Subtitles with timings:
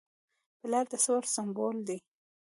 [0.59, 1.97] پلار د صبر سمبول دی.